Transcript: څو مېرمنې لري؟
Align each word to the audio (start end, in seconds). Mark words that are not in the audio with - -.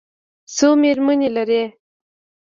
څو 0.55 0.69
مېرمنې 0.81 1.29
لري؟ 1.35 1.63